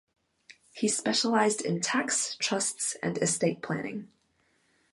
[0.73, 4.07] He specialised in tax, trusts, and estate planning.